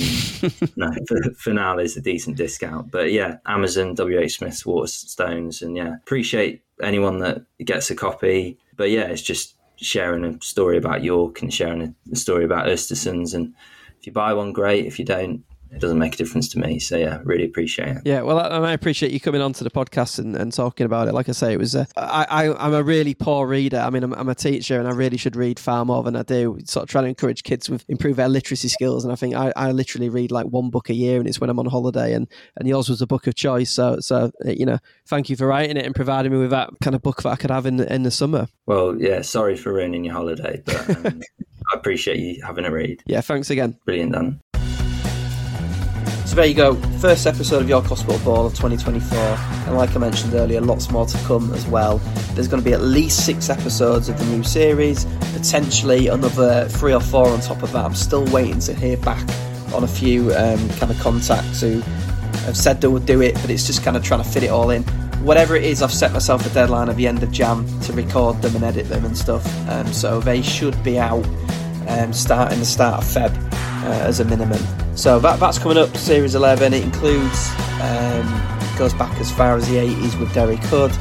[0.76, 2.92] no, for, for, now, there's a decent discount.
[2.92, 8.58] But yeah, Amazon, WH Smith's Waterstones, and yeah, appreciate anyone that gets a copy.
[8.76, 13.34] But yeah, it's just sharing a story about York and sharing a story about Östersunds.
[13.34, 13.54] And
[14.00, 14.86] if you buy one, great.
[14.86, 16.80] If you don't, it doesn't make a difference to me.
[16.80, 18.02] So yeah, really appreciate it.
[18.06, 21.14] Yeah, well, I, I appreciate you coming onto the podcast and, and talking about it.
[21.14, 21.76] Like I say, it was.
[21.76, 23.80] Uh, I, I am a really poor reader.
[23.80, 26.24] I mean, I'm, I'm, a teacher and I really should read far more than I
[26.24, 26.58] do.
[26.66, 29.04] Sort of trying to encourage kids with improve their literacy skills.
[29.04, 31.50] And I think I, I literally read like one book a year, and it's when
[31.50, 32.14] I'm on holiday.
[32.14, 33.70] And and yours was a book of choice.
[33.70, 36.72] So so uh, you know, thank you for writing it and providing me with that
[36.82, 38.48] kind of book that I could have in the, in the summer.
[38.66, 41.06] Well, yeah, sorry for ruining your holiday, but.
[41.06, 41.22] Um,
[41.72, 43.04] I appreciate you having a read.
[43.06, 43.78] Yeah, thanks again.
[43.86, 44.40] Brilliant, Dan.
[46.30, 49.98] So there you go, first episode of York Hospital Ball of 2024, and like I
[49.98, 51.98] mentioned earlier, lots more to come as well.
[52.36, 56.94] There's going to be at least six episodes of the new series, potentially another three
[56.94, 57.84] or four on top of that.
[57.84, 59.28] I'm still waiting to hear back
[59.74, 61.80] on a few um, kind of contacts who
[62.42, 64.52] have said they would do it, but it's just kind of trying to fit it
[64.52, 64.84] all in.
[65.24, 68.40] Whatever it is, I've set myself a deadline at the end of Jan to record
[68.44, 71.26] them and edit them and stuff, um, so they should be out
[71.88, 73.49] um, starting the start of Feb
[73.84, 74.62] uh, as a minimum.
[74.96, 76.74] So that, that's coming up, Series 11.
[76.74, 80.92] It includes, um, goes back as far as the 80s with Derek Hood,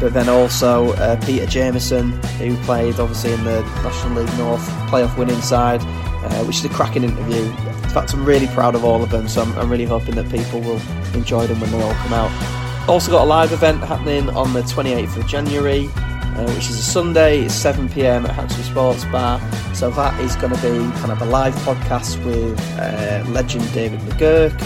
[0.00, 5.16] but then also uh, Peter Jameson, who played obviously in the National League North playoff
[5.16, 7.44] winning side, uh, which is a cracking interview.
[7.44, 10.30] In fact, I'm really proud of all of them, so I'm, I'm really hoping that
[10.30, 10.80] people will
[11.14, 12.88] enjoy them when they all come out.
[12.88, 15.88] Also got a live event happening on the 28th of January
[16.36, 17.42] uh, which is a Sunday.
[17.42, 19.40] It's 7 pm at Haxley Sports Bar.
[19.74, 24.00] So that is going to be kind of a live podcast with uh, legend David
[24.00, 24.58] McGurk.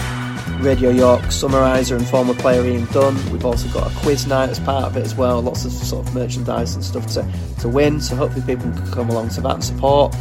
[0.61, 3.15] Radio York summariser and former player Iain Dunn.
[3.31, 5.41] We've also got a quiz night as part of it as well.
[5.41, 7.25] Lots of sort of merchandise and stuff to,
[7.61, 8.01] to win.
[8.01, 10.13] So hopefully people can come along to that and support.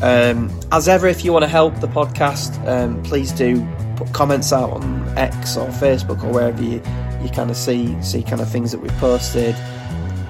[0.00, 4.52] Um, as ever, if you want to help the podcast, um, please do put comments
[4.52, 6.80] out on X or Facebook or wherever you,
[7.20, 9.56] you kind of see see kind of things that we've posted.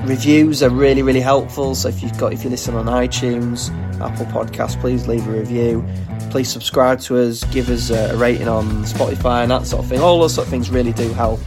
[0.09, 1.75] Reviews are really really helpful.
[1.75, 5.87] So if you've got if you listen on iTunes, Apple Podcasts, please leave a review.
[6.31, 10.01] Please subscribe to us, give us a rating on Spotify and that sort of thing.
[10.01, 11.41] All those sort of things really do help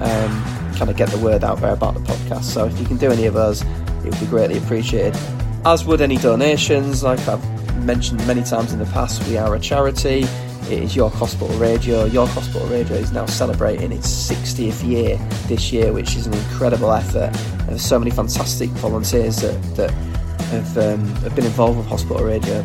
[0.00, 0.44] um,
[0.76, 2.44] kind of get the word out there about the podcast.
[2.44, 5.16] So if you can do any of those, it would be greatly appreciated.
[5.64, 7.44] As would any donations, like I've
[7.84, 10.24] mentioned many times in the past, we are a charity.
[10.70, 12.06] It is York Hospital Radio.
[12.06, 16.90] York Hospital Radio is now celebrating its 60th year this year, which is an incredible
[16.90, 17.32] effort.
[17.66, 22.64] There's so many fantastic volunteers that, that have, um, have been involved with Hospital Radio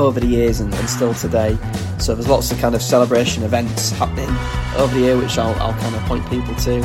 [0.00, 1.56] over the years and, and, still today.
[1.98, 4.28] So there's lots of kind of celebration events happening
[4.76, 6.82] over the year, which I'll, I'll kind of point people to.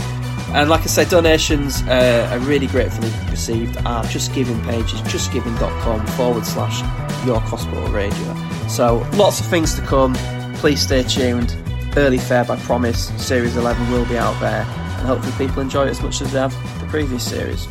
[0.53, 3.77] And like I said, donations uh, are really gratefully received.
[3.85, 6.81] Our Just Giving page is justgiving.com forward slash
[7.25, 8.54] York Hospital Radio.
[8.67, 10.13] So lots of things to come.
[10.55, 11.55] Please stay tuned.
[11.95, 13.09] Early Feb, I promise.
[13.23, 16.39] Series 11 will be out there, and hopefully people enjoy it as much as they
[16.39, 17.67] have the previous series.